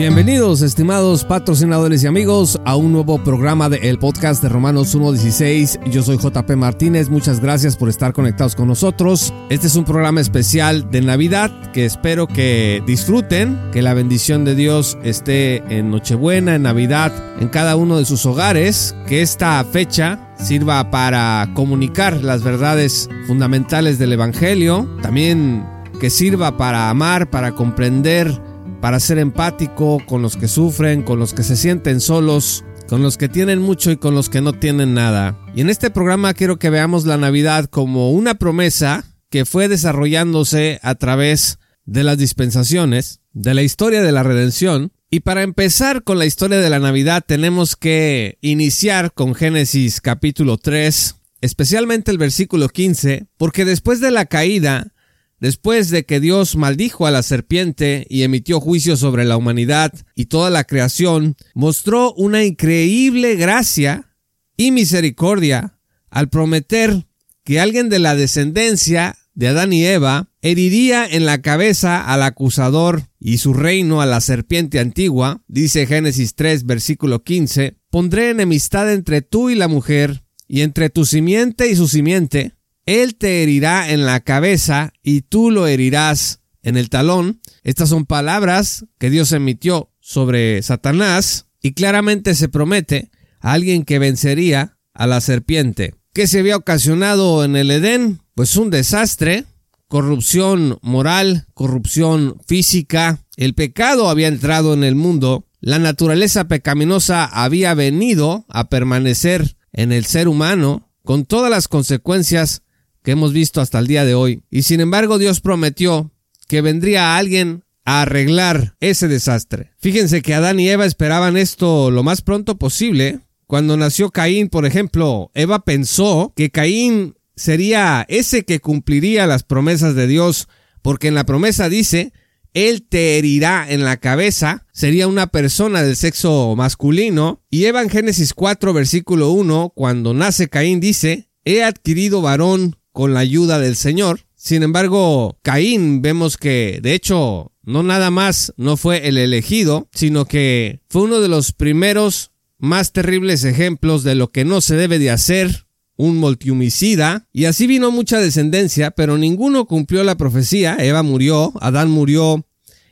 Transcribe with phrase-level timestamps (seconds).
[0.00, 5.90] Bienvenidos, estimados patrocinadores y amigos, a un nuevo programa del podcast de Romanos 1.16.
[5.90, 9.34] Yo soy JP Martínez, muchas gracias por estar conectados con nosotros.
[9.50, 14.54] Este es un programa especial de Navidad que espero que disfruten, que la bendición de
[14.54, 20.32] Dios esté en Nochebuena, en Navidad, en cada uno de sus hogares, que esta fecha
[20.38, 25.62] sirva para comunicar las verdades fundamentales del Evangelio, también
[26.00, 28.40] que sirva para amar, para comprender,
[28.80, 33.16] para ser empático con los que sufren, con los que se sienten solos, con los
[33.16, 35.38] que tienen mucho y con los que no tienen nada.
[35.54, 40.80] Y en este programa quiero que veamos la Navidad como una promesa que fue desarrollándose
[40.82, 44.92] a través de las dispensaciones, de la historia de la redención.
[45.10, 50.56] Y para empezar con la historia de la Navidad tenemos que iniciar con Génesis capítulo
[50.56, 54.92] 3, especialmente el versículo 15, porque después de la caída,
[55.40, 60.26] Después de que Dios maldijo a la serpiente y emitió juicio sobre la humanidad y
[60.26, 64.14] toda la creación, mostró una increíble gracia
[64.56, 65.78] y misericordia
[66.10, 67.06] al prometer
[67.42, 73.04] que alguien de la descendencia de Adán y Eva heriría en la cabeza al acusador
[73.18, 79.22] y su reino a la serpiente antigua, dice Génesis 3 versículo 15, pondré enemistad entre
[79.22, 82.56] tú y la mujer, y entre tu simiente y su simiente,
[82.90, 87.40] él te herirá en la cabeza y tú lo herirás en el talón.
[87.62, 94.00] Estas son palabras que Dios emitió sobre Satanás y claramente se promete a alguien que
[94.00, 95.94] vencería a la serpiente.
[96.12, 98.22] ¿Qué se había ocasionado en el Edén?
[98.34, 99.44] Pues un desastre,
[99.86, 103.24] corrupción moral, corrupción física.
[103.36, 105.46] El pecado había entrado en el mundo.
[105.60, 112.62] La naturaleza pecaminosa había venido a permanecer en el ser humano con todas las consecuencias
[113.02, 114.42] que hemos visto hasta el día de hoy.
[114.50, 116.10] Y sin embargo Dios prometió
[116.48, 119.72] que vendría alguien a arreglar ese desastre.
[119.78, 123.20] Fíjense que Adán y Eva esperaban esto lo más pronto posible.
[123.46, 129.94] Cuando nació Caín, por ejemplo, Eva pensó que Caín sería ese que cumpliría las promesas
[129.94, 130.48] de Dios,
[130.82, 132.12] porque en la promesa dice,
[132.52, 137.90] Él te herirá en la cabeza, sería una persona del sexo masculino, y Eva en
[137.90, 143.76] Génesis 4, versículo 1, cuando nace Caín dice, He adquirido varón con la ayuda del
[143.76, 144.26] Señor.
[144.36, 150.26] Sin embargo, Caín vemos que, de hecho, no nada más no fue el elegido, sino
[150.26, 154.98] que fue uno de los primeros más terribles ejemplos de lo que no se debe
[154.98, 155.64] de hacer
[155.96, 161.90] un multihomicida, y así vino mucha descendencia, pero ninguno cumplió la profecía, Eva murió, Adán
[161.90, 162.44] murió,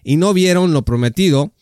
[0.02, 1.52] y no vieron lo prometido.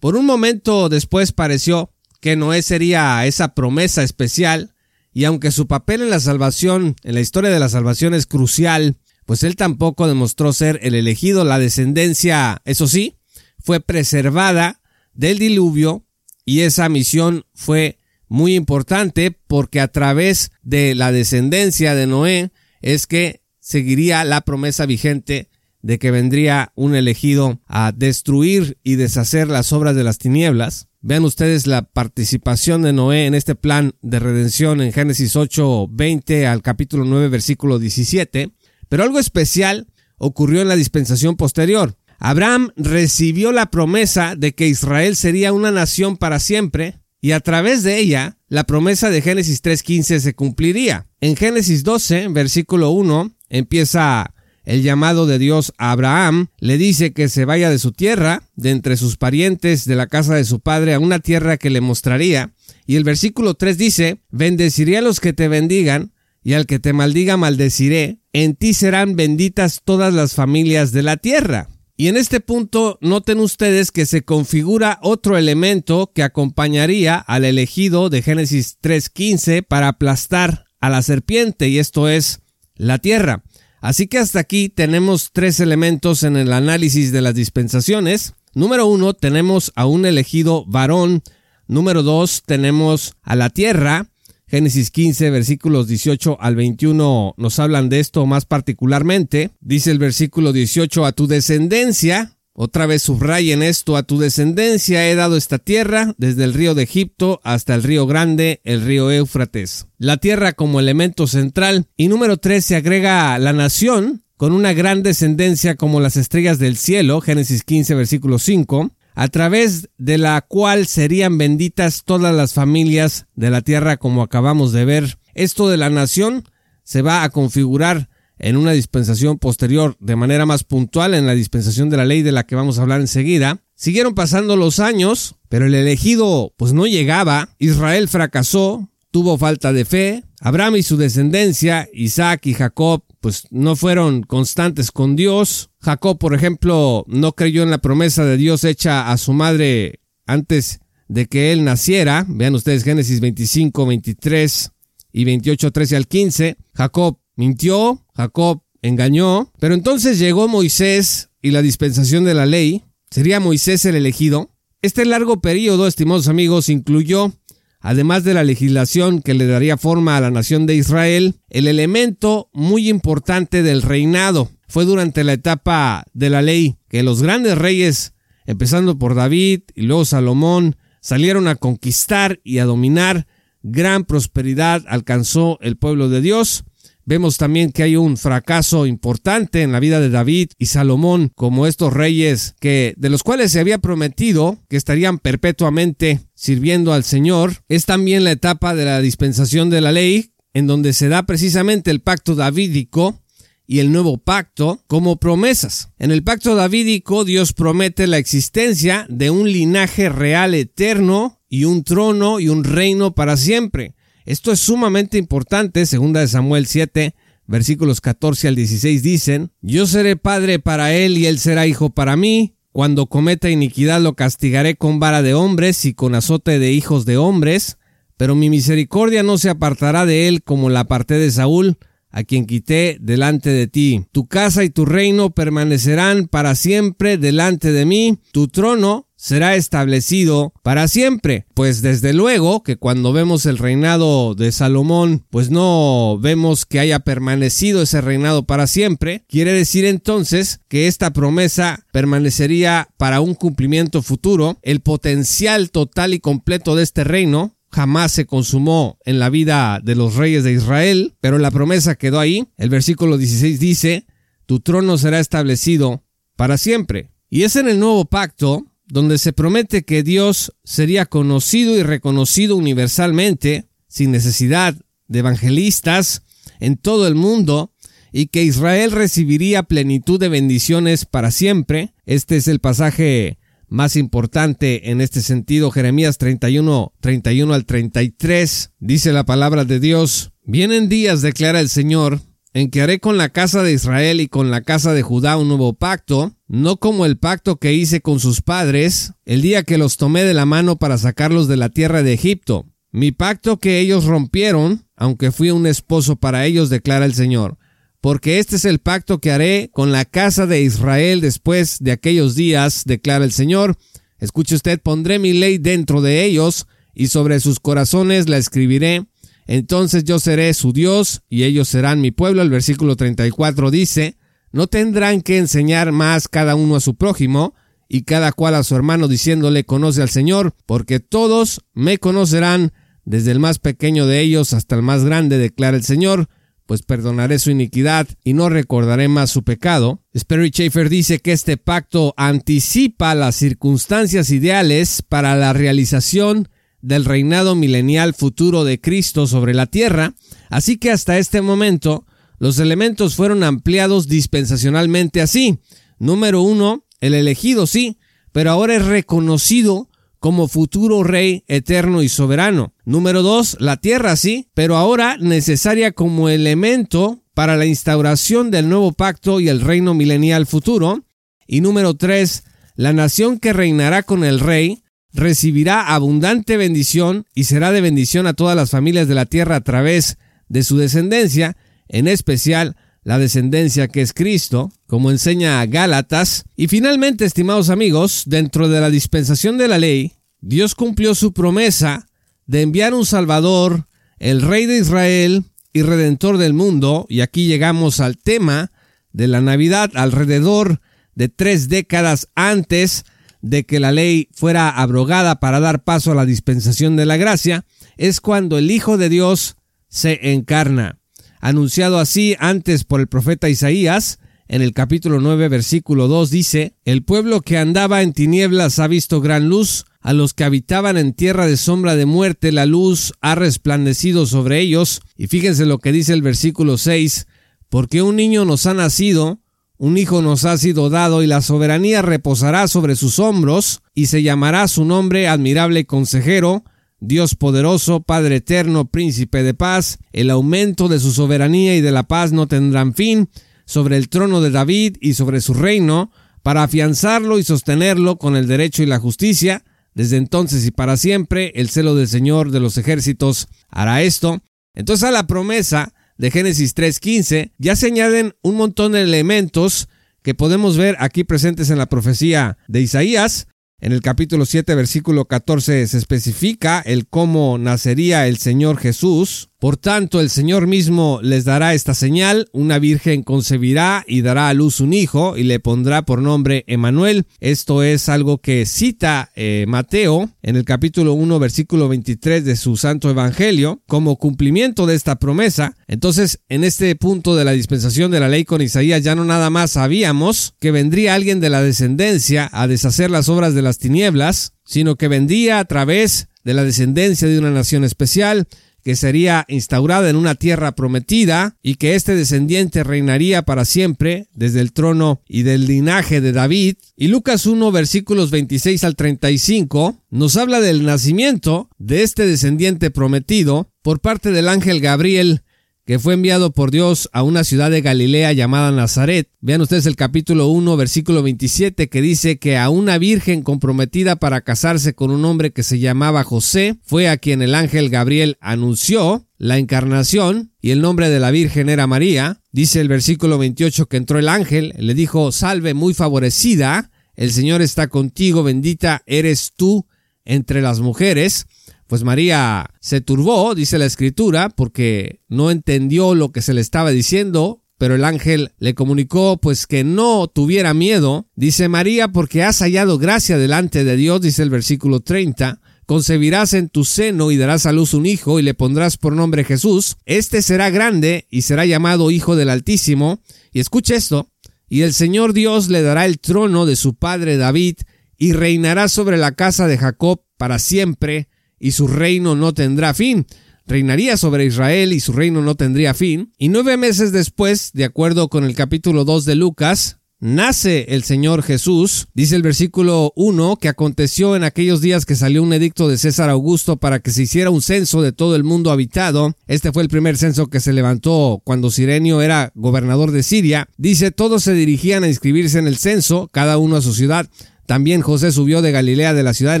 [0.00, 4.71] Por un momento después pareció que Noé sería esa promesa especial,
[5.12, 8.96] y aunque su papel en la salvación, en la historia de la salvación es crucial,
[9.26, 13.16] pues él tampoco demostró ser el elegido, la descendencia, eso sí,
[13.58, 14.80] fue preservada
[15.14, 16.04] del diluvio
[16.44, 23.06] y esa misión fue muy importante porque a través de la descendencia de Noé es
[23.06, 25.50] que seguiría la promesa vigente
[25.82, 30.88] de que vendría un elegido a destruir y deshacer las obras de las tinieblas.
[31.04, 36.46] Vean ustedes la participación de Noé en este plan de redención en Génesis 8, 20
[36.46, 38.52] al capítulo 9, versículo 17.
[38.88, 41.96] Pero algo especial ocurrió en la dispensación posterior.
[42.20, 47.82] Abraham recibió la promesa de que Israel sería una nación para siempre y a través
[47.82, 51.08] de ella la promesa de Génesis 3.15 se cumpliría.
[51.20, 54.34] En Génesis 12, versículo 1, empieza
[54.64, 58.70] el llamado de Dios a Abraham, le dice que se vaya de su tierra, de
[58.70, 62.52] entre sus parientes, de la casa de su padre, a una tierra que le mostraría.
[62.86, 66.12] Y el versículo 3 dice, bendeciré a los que te bendigan,
[66.44, 71.16] y al que te maldiga maldeciré, en ti serán benditas todas las familias de la
[71.16, 71.68] tierra.
[71.96, 78.08] Y en este punto noten ustedes que se configura otro elemento que acompañaría al elegido
[78.10, 82.40] de Génesis 3.15 para aplastar a la serpiente, y esto es
[82.74, 83.44] la tierra.
[83.82, 88.32] Así que hasta aquí tenemos tres elementos en el análisis de las dispensaciones.
[88.54, 91.22] Número uno, tenemos a un elegido varón.
[91.66, 94.06] Número dos, tenemos a la tierra.
[94.46, 99.50] Génesis 15, versículos 18 al 21 nos hablan de esto más particularmente.
[99.60, 105.14] Dice el versículo 18, a tu descendencia otra vez subrayen esto, a tu descendencia he
[105.14, 109.86] dado esta tierra, desde el río de Egipto hasta el río grande, el río Éufrates.
[109.96, 111.86] La tierra como elemento central.
[111.96, 116.76] Y número tres se agrega la nación, con una gran descendencia como las estrellas del
[116.76, 123.26] cielo, Génesis 15, versículo 5, a través de la cual serían benditas todas las familias
[123.34, 125.18] de la tierra como acabamos de ver.
[125.34, 126.44] Esto de la nación
[126.82, 128.10] se va a configurar
[128.42, 132.32] en una dispensación posterior de manera más puntual en la dispensación de la ley de
[132.32, 133.62] la que vamos a hablar enseguida.
[133.74, 137.54] Siguieron pasando los años, pero el elegido pues no llegaba.
[137.58, 140.24] Israel fracasó, tuvo falta de fe.
[140.40, 145.70] Abraham y su descendencia, Isaac y Jacob, pues no fueron constantes con Dios.
[145.80, 150.80] Jacob, por ejemplo, no creyó en la promesa de Dios hecha a su madre antes
[151.06, 152.26] de que él naciera.
[152.28, 154.72] Vean ustedes Génesis 25, 23
[155.12, 156.56] y 28, 13 al 15.
[156.74, 162.84] Jacob mintió, Jacob engañó, pero entonces llegó Moisés y la dispensación de la ley.
[163.10, 164.50] ¿Sería Moisés el elegido?
[164.82, 167.32] Este largo periodo, estimados amigos, incluyó,
[167.80, 172.50] además de la legislación que le daría forma a la nación de Israel, el elemento
[172.52, 174.50] muy importante del reinado.
[174.66, 178.14] Fue durante la etapa de la ley que los grandes reyes,
[178.46, 183.26] empezando por David y luego Salomón, salieron a conquistar y a dominar.
[183.62, 186.64] Gran prosperidad alcanzó el pueblo de Dios.
[187.04, 191.66] Vemos también que hay un fracaso importante en la vida de David y Salomón como
[191.66, 197.64] estos reyes que de los cuales se había prometido que estarían perpetuamente sirviendo al Señor.
[197.68, 201.90] Es también la etapa de la dispensación de la ley en donde se da precisamente
[201.90, 203.18] el pacto davídico
[203.66, 205.90] y el nuevo pacto como promesas.
[205.98, 211.82] En el pacto davídico Dios promete la existencia de un linaje real eterno y un
[211.82, 213.94] trono y un reino para siempre.
[214.24, 217.14] Esto es sumamente importante, segunda de Samuel 7,
[217.46, 222.16] versículos 14 al 16 dicen, Yo seré padre para él y él será hijo para
[222.16, 222.54] mí.
[222.70, 227.18] Cuando cometa iniquidad lo castigaré con vara de hombres y con azote de hijos de
[227.18, 227.78] hombres,
[228.16, 231.76] pero mi misericordia no se apartará de él como la aparté de Saúl,
[232.10, 234.06] a quien quité delante de ti.
[234.12, 240.52] Tu casa y tu reino permanecerán para siempre delante de mí, tu trono será establecido
[240.64, 241.46] para siempre.
[241.54, 246.98] Pues desde luego que cuando vemos el reinado de Salomón, pues no vemos que haya
[246.98, 249.24] permanecido ese reinado para siempre.
[249.28, 254.58] Quiere decir entonces que esta promesa permanecería para un cumplimiento futuro.
[254.60, 259.94] El potencial total y completo de este reino jamás se consumó en la vida de
[259.94, 262.48] los reyes de Israel, pero la promesa quedó ahí.
[262.56, 264.04] El versículo 16 dice,
[264.46, 266.02] tu trono será establecido
[266.34, 267.12] para siempre.
[267.30, 272.56] Y es en el nuevo pacto donde se promete que Dios sería conocido y reconocido
[272.56, 274.76] universalmente, sin necesidad
[275.08, 276.24] de evangelistas,
[276.60, 277.72] en todo el mundo,
[278.12, 281.94] y que Israel recibiría plenitud de bendiciones para siempre.
[282.04, 289.14] Este es el pasaje más importante en este sentido, Jeremías 31, 31 al 33, dice
[289.14, 292.20] la palabra de Dios, vienen días, declara el Señor,
[292.54, 295.48] en que haré con la casa de Israel y con la casa de Judá un
[295.48, 299.96] nuevo pacto, no como el pacto que hice con sus padres, el día que los
[299.96, 302.66] tomé de la mano para sacarlos de la tierra de Egipto.
[302.90, 307.58] Mi pacto que ellos rompieron, aunque fui un esposo para ellos, declara el Señor
[308.02, 312.34] porque este es el pacto que haré con la casa de Israel después de aquellos
[312.34, 313.76] días, declara el Señor.
[314.18, 319.06] Escuche usted, pondré mi ley dentro de ellos, y sobre sus corazones la escribiré.
[319.46, 322.42] Entonces yo seré su Dios, y ellos serán mi pueblo.
[322.42, 324.16] El versículo 34 dice,
[324.52, 327.54] no tendrán que enseñar más cada uno a su prójimo,
[327.88, 332.72] y cada cual a su hermano, diciéndole, conoce al Señor, porque todos me conocerán,
[333.04, 336.28] desde el más pequeño de ellos hasta el más grande, declara el Señor
[336.66, 340.00] pues perdonaré su iniquidad y no recordaré más su pecado.
[340.16, 346.48] Sperry Schaefer dice que este pacto anticipa las circunstancias ideales para la realización
[346.82, 350.14] del reinado milenial futuro de Cristo sobre la tierra,
[350.50, 352.04] así que hasta este momento
[352.38, 355.60] los elementos fueron ampliados dispensacionalmente así.
[355.98, 357.98] Número uno, el elegido sí,
[358.32, 362.74] pero ahora es reconocido como futuro rey eterno y soberano.
[362.84, 368.92] Número dos, la tierra sí, pero ahora necesaria como elemento para la instauración del nuevo
[368.92, 371.04] pacto y el reino milenial futuro.
[371.46, 372.44] Y número tres,
[372.76, 374.81] la nación que reinará con el rey
[375.12, 379.60] recibirá abundante bendición y será de bendición a todas las familias de la tierra a
[379.60, 381.56] través de su descendencia,
[381.88, 386.44] en especial la descendencia que es Cristo, como enseña a Gálatas.
[386.56, 392.06] Y finalmente, estimados amigos, dentro de la dispensación de la ley, Dios cumplió su promesa
[392.46, 393.86] de enviar un Salvador,
[394.18, 398.70] el Rey de Israel y Redentor del mundo, y aquí llegamos al tema
[399.12, 400.80] de la Navidad alrededor
[401.14, 403.04] de tres décadas antes
[403.42, 407.66] de que la ley fuera abrogada para dar paso a la dispensación de la gracia,
[407.96, 409.56] es cuando el Hijo de Dios
[409.88, 411.02] se encarna
[411.42, 417.02] anunciado así antes por el profeta Isaías, en el capítulo 9, versículo 2 dice, El
[417.02, 421.46] pueblo que andaba en tinieblas ha visto gran luz, a los que habitaban en tierra
[421.46, 425.00] de sombra de muerte la luz ha resplandecido sobre ellos.
[425.16, 427.26] Y fíjense lo que dice el versículo 6,
[427.68, 429.40] porque un niño nos ha nacido,
[429.82, 434.22] un hijo nos ha sido dado y la soberanía reposará sobre sus hombros y se
[434.22, 436.62] llamará su nombre admirable consejero,
[437.00, 442.04] Dios poderoso, Padre eterno, príncipe de paz, el aumento de su soberanía y de la
[442.04, 443.28] paz no tendrán fin
[443.64, 446.12] sobre el trono de David y sobre su reino,
[446.44, 451.50] para afianzarlo y sostenerlo con el derecho y la justicia, desde entonces y para siempre,
[451.56, 454.42] el celo del Señor de los ejércitos hará esto.
[454.76, 455.92] Entonces a la promesa
[456.22, 459.88] de Génesis 3.15 ya se añaden un montón de elementos
[460.22, 463.48] que podemos ver aquí presentes en la profecía de Isaías,
[463.80, 469.50] en el capítulo 7, versículo 14 se especifica el cómo nacería el Señor Jesús.
[469.62, 474.54] Por tanto, el Señor mismo les dará esta señal, una virgen concebirá y dará a
[474.54, 477.26] luz un hijo y le pondrá por nombre Emanuel.
[477.38, 482.76] Esto es algo que cita eh, Mateo en el capítulo 1, versículo 23 de su
[482.76, 485.76] Santo Evangelio, como cumplimiento de esta promesa.
[485.86, 489.48] Entonces, en este punto de la dispensación de la ley con Isaías ya no nada
[489.48, 494.54] más sabíamos que vendría alguien de la descendencia a deshacer las obras de las tinieblas,
[494.64, 498.48] sino que vendría a través de la descendencia de una nación especial,
[498.84, 504.60] que sería instaurada en una tierra prometida y que este descendiente reinaría para siempre desde
[504.60, 506.76] el trono y del linaje de David.
[506.96, 513.68] Y Lucas 1 versículos 26 al 35 nos habla del nacimiento de este descendiente prometido
[513.82, 515.42] por parte del ángel Gabriel
[515.84, 519.28] que fue enviado por Dios a una ciudad de Galilea llamada Nazaret.
[519.40, 524.42] Vean ustedes el capítulo 1, versículo 27, que dice que a una virgen comprometida para
[524.42, 529.26] casarse con un hombre que se llamaba José, fue a quien el ángel Gabriel anunció
[529.38, 532.40] la encarnación y el nombre de la Virgen era María.
[532.52, 537.60] Dice el versículo 28 que entró el ángel, le dijo, salve muy favorecida, el Señor
[537.60, 539.86] está contigo, bendita eres tú
[540.24, 541.46] entre las mujeres.
[541.92, 546.90] Pues María se turbó, dice la escritura, porque no entendió lo que se le estaba
[546.90, 551.28] diciendo, pero el ángel le comunicó pues que no tuviera miedo.
[551.36, 555.60] Dice María, porque has hallado gracia delante de Dios, dice el versículo 30.
[555.84, 559.44] Concebirás en tu seno y darás a luz un hijo y le pondrás por nombre
[559.44, 559.98] Jesús.
[560.06, 563.20] Este será grande y será llamado Hijo del Altísimo.
[563.52, 564.30] Y escucha esto.
[564.66, 567.80] Y el Señor Dios le dará el trono de su padre David
[568.16, 571.28] y reinará sobre la casa de Jacob para siempre
[571.62, 573.24] y su reino no tendrá fin.
[573.66, 576.32] Reinaría sobre Israel y su reino no tendría fin.
[576.36, 581.44] Y nueve meses después, de acuerdo con el capítulo 2 de Lucas, nace el Señor
[581.44, 582.08] Jesús.
[582.14, 586.30] Dice el versículo 1 que aconteció en aquellos días que salió un edicto de César
[586.30, 589.36] Augusto para que se hiciera un censo de todo el mundo habitado.
[589.46, 593.68] Este fue el primer censo que se levantó cuando Sirenio era gobernador de Siria.
[593.76, 597.28] Dice, todos se dirigían a inscribirse en el censo, cada uno a su ciudad.
[597.66, 599.60] También José subió de Galilea de la ciudad de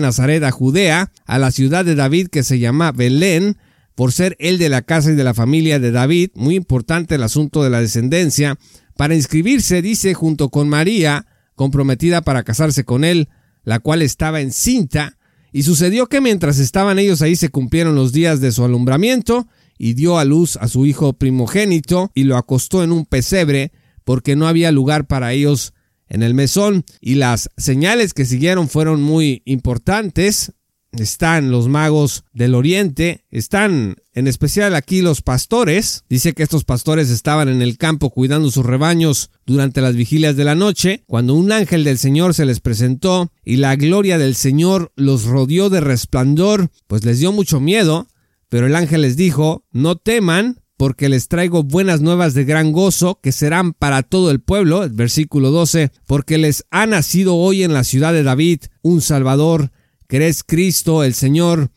[0.00, 3.56] Nazaret a Judea, a la ciudad de David que se llama Belén,
[3.94, 7.22] por ser él de la casa y de la familia de David, muy importante el
[7.22, 8.58] asunto de la descendencia,
[8.96, 13.28] para inscribirse, dice, junto con María, comprometida para casarse con él,
[13.64, 15.18] la cual estaba encinta,
[15.52, 19.46] y sucedió que mientras estaban ellos ahí se cumplieron los días de su alumbramiento,
[19.78, 23.72] y dio a luz a su hijo primogénito, y lo acostó en un pesebre,
[24.04, 25.74] porque no había lugar para ellos
[26.12, 30.52] en el mesón y las señales que siguieron fueron muy importantes.
[30.92, 36.04] Están los magos del oriente, están en especial aquí los pastores.
[36.10, 40.44] Dice que estos pastores estaban en el campo cuidando sus rebaños durante las vigilias de
[40.44, 44.92] la noche, cuando un ángel del Señor se les presentó y la gloria del Señor
[44.94, 48.06] los rodeó de resplandor, pues les dio mucho miedo,
[48.50, 53.20] pero el ángel les dijo, no teman, porque les traigo buenas nuevas de gran gozo
[53.22, 57.84] que serán para todo el pueblo, versículo 12, porque les ha nacido hoy en la
[57.84, 59.70] ciudad de David un Salvador,
[60.08, 61.70] que es Cristo el Señor,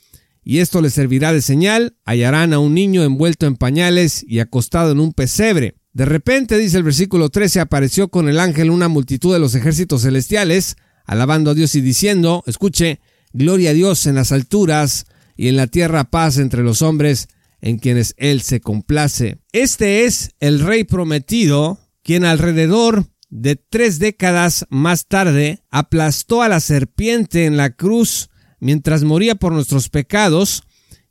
[0.43, 4.93] y esto les servirá de señal, hallarán a un niño envuelto en pañales y acostado
[4.93, 5.75] en un pesebre.
[5.93, 10.01] De repente, dice el versículo 13, apareció con el ángel una multitud de los ejércitos
[10.01, 13.01] celestiales, alabando a Dios y diciendo, escuche,
[13.33, 15.05] gloria a Dios en las alturas
[15.37, 17.27] y en la tierra paz entre los hombres
[17.61, 19.39] en quienes Él se complace.
[19.51, 26.59] Este es el Rey prometido, quien alrededor de tres décadas más tarde aplastó a la
[26.59, 30.63] serpiente en la cruz mientras moría por nuestros pecados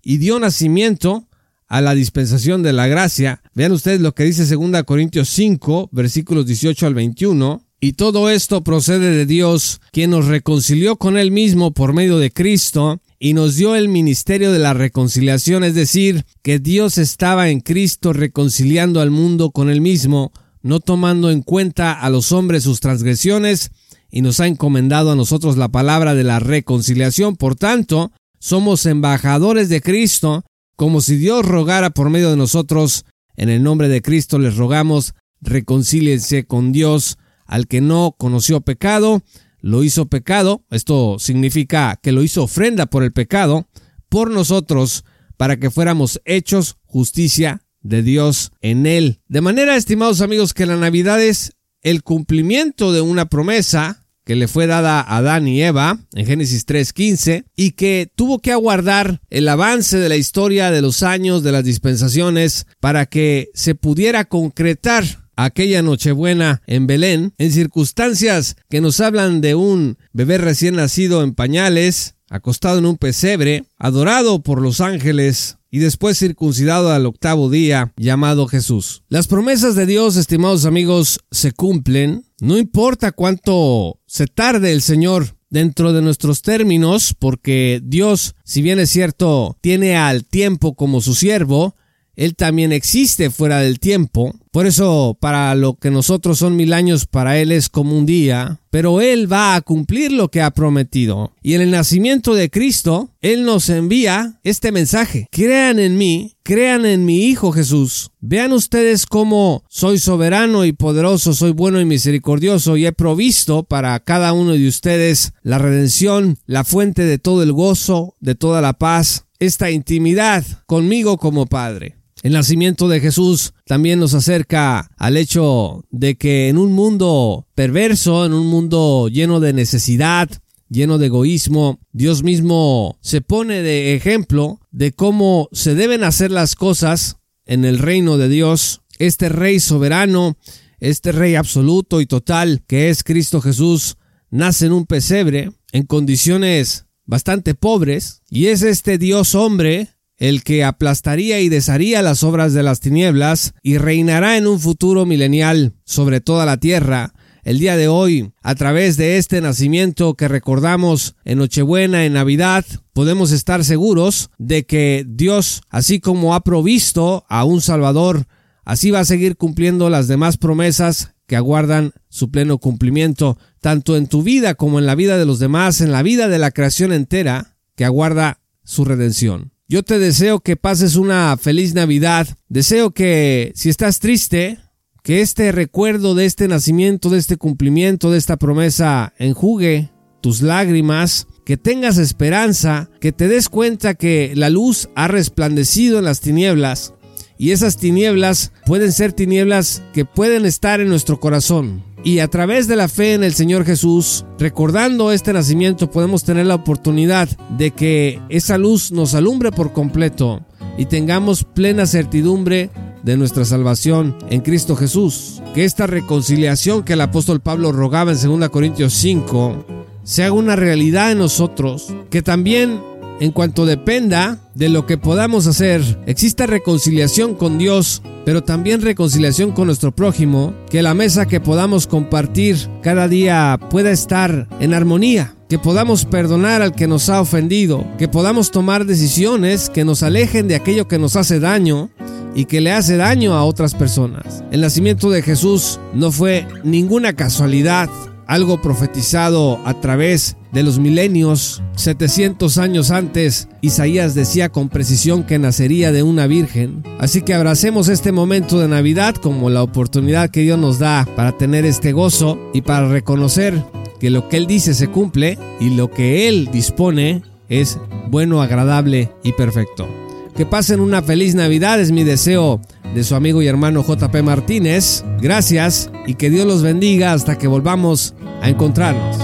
[0.03, 1.29] y dio nacimiento
[1.67, 3.43] a la dispensación de la gracia.
[3.55, 7.65] Vean ustedes lo que dice 2 Corintios 5, versículos 18 al 21.
[7.81, 12.31] Y todo esto procede de Dios, quien nos reconcilió con Él mismo por medio de
[12.31, 17.61] Cristo y nos dio el ministerio de la reconciliación, es decir, que Dios estaba en
[17.61, 22.81] Cristo reconciliando al mundo con él mismo, no tomando en cuenta a los hombres sus
[22.81, 23.71] transgresiones,
[24.11, 27.37] y nos ha encomendado a nosotros la palabra de la reconciliación.
[27.37, 30.45] Por tanto, somos embajadores de Cristo,
[30.77, 33.07] como si Dios rogara por medio de nosotros.
[33.37, 37.17] En el nombre de Cristo les rogamos, reconcíliense con Dios.
[37.47, 39.23] al que no conoció pecado,
[39.65, 40.63] lo hizo pecado.
[40.71, 43.67] Esto significa que lo hizo ofrenda por el pecado,
[44.11, 45.05] por nosotros,
[45.39, 49.21] para que fuéramos hechos justicia de Dios en él.
[49.27, 54.49] De manera, estimados amigos, que la Navidad es el cumplimiento de una promesa que le
[54.49, 59.49] fue dada a Adán y Eva en Génesis 3.15 y que tuvo que aguardar el
[59.49, 65.24] avance de la historia de los años, de las dispensaciones, para que se pudiera concretar
[65.37, 71.35] aquella Nochebuena en Belén, en circunstancias que nos hablan de un bebé recién nacido en
[71.35, 77.93] pañales, acostado en un pesebre, adorado por los ángeles, y después circuncidado al octavo día,
[77.97, 79.03] llamado Jesús.
[79.09, 85.37] Las promesas de Dios, estimados amigos, se cumplen, no importa cuánto se tarde el Señor
[85.51, 91.15] dentro de nuestros términos, porque Dios, si bien es cierto, tiene al tiempo como su
[91.15, 91.75] siervo,
[92.17, 94.35] él también existe fuera del tiempo.
[94.53, 98.61] Por eso, para lo que nosotros son mil años, para Él es como un día.
[98.71, 101.33] Pero Él va a cumplir lo que ha prometido.
[101.43, 105.27] Y en el nacimiento de Cristo, Él nos envía este mensaje.
[105.33, 108.11] Crean en mí, crean en mi Hijo Jesús.
[108.21, 113.99] Vean ustedes cómo soy soberano y poderoso, soy bueno y misericordioso y he provisto para
[114.01, 118.75] cada uno de ustedes la redención, la fuente de todo el gozo, de toda la
[118.75, 121.97] paz, esta intimidad conmigo como Padre.
[122.25, 128.25] El nacimiento de Jesús también nos acerca al hecho de que en un mundo perverso,
[128.25, 130.31] en un mundo lleno de necesidad,
[130.71, 136.55] lleno de egoísmo, Dios mismo se pone de ejemplo de cómo se deben hacer las
[136.55, 138.81] cosas en el reino de Dios.
[138.99, 140.39] Este rey soberano,
[140.81, 143.99] este rey absoluto y total que es Cristo Jesús,
[144.31, 149.91] nace en un pesebre en condiciones bastante pobres y es este Dios hombre
[150.29, 155.05] el que aplastaría y desharía las obras de las tinieblas y reinará en un futuro
[155.05, 157.13] milenial sobre toda la tierra.
[157.43, 162.65] El día de hoy, a través de este nacimiento que recordamos en Nochebuena, en Navidad,
[162.95, 168.27] podemos estar seguros de que Dios, así como ha provisto a un Salvador,
[168.65, 174.07] así va a seguir cumpliendo las demás promesas que aguardan su pleno cumplimiento, tanto en
[174.07, 176.95] tu vida como en la vida de los demás, en la vida de la creación
[176.95, 179.54] entera, que aguarda su redención.
[179.67, 182.29] Yo te deseo que pases una feliz Navidad.
[182.51, 184.59] Deseo que si estás triste,
[185.03, 191.27] que este recuerdo de este nacimiento, de este cumplimiento, de esta promesa enjugue tus lágrimas,
[191.47, 196.93] que tengas esperanza, que te des cuenta que la luz ha resplandecido en las tinieblas
[197.39, 201.83] y esas tinieblas pueden ser tinieblas que pueden estar en nuestro corazón.
[202.05, 206.47] Y a través de la fe en el Señor Jesús, recordando este nacimiento, podemos tener
[206.47, 210.45] la oportunidad de que esa luz nos alumbre por completo
[210.77, 212.71] y tengamos plena certidumbre
[213.03, 215.43] de nuestra salvación en Cristo Jesús.
[215.55, 219.65] Que esta reconciliación que el apóstol Pablo rogaba en 2 Corintios 5
[220.03, 221.95] se haga una realidad en nosotros.
[222.11, 222.81] Que también
[223.25, 229.53] en cuanto dependa de lo que podamos hacer, exista reconciliación con Dios, pero también reconciliación
[229.53, 235.35] con nuestro prójimo, que la mesa que podamos compartir cada día pueda estar en armonía,
[235.49, 240.47] que podamos perdonar al que nos ha ofendido, que podamos tomar decisiones que nos alejen
[240.47, 241.89] de aquello que nos hace daño
[242.35, 244.45] y que le hace daño a otras personas.
[244.51, 247.89] El nacimiento de Jesús no fue ninguna casualidad,
[248.27, 251.63] algo profetizado a través de los milenios.
[251.77, 256.83] 700 años antes, Isaías decía con precisión que nacería de una virgen.
[256.99, 261.37] Así que abracemos este momento de Navidad como la oportunidad que Dios nos da para
[261.37, 263.63] tener este gozo y para reconocer
[263.99, 269.11] que lo que Él dice se cumple y lo que Él dispone es bueno, agradable
[269.23, 269.89] y perfecto.
[270.37, 272.61] Que pasen una feliz Navidad es mi deseo
[272.95, 275.05] de su amigo y hermano JP Martínez.
[275.21, 279.24] Gracias y que Dios los bendiga hasta que volvamos a encontrarnos.